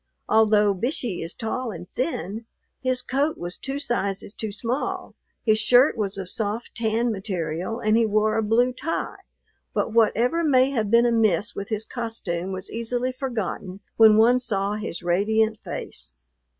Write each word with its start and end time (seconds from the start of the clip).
Although 0.27 0.73
Bishey 0.73 1.21
is 1.23 1.35
tall 1.35 1.69
and 1.69 1.87
thin, 1.91 2.47
his 2.79 3.03
coat 3.03 3.37
was 3.37 3.55
two 3.55 3.77
sizes 3.77 4.33
too 4.33 4.51
small, 4.51 5.13
his 5.45 5.59
shirt 5.59 5.95
was 5.95 6.17
of 6.17 6.27
soft 6.27 6.73
tan 6.73 7.11
material, 7.11 7.79
and 7.79 7.95
he 7.95 8.07
wore 8.07 8.35
a 8.35 8.41
blue 8.41 8.73
tie. 8.73 9.19
But 9.75 9.93
whatever 9.93 10.43
may 10.43 10.71
have 10.71 10.89
been 10.89 11.05
amiss 11.05 11.55
with 11.55 11.69
his 11.69 11.85
costume 11.85 12.51
was 12.51 12.71
easily 12.71 13.11
forgotten 13.11 13.79
when 13.95 14.17
one 14.17 14.39
saw 14.39 14.73
his 14.73 15.03
radiant 15.03 15.59
face. 15.59 16.15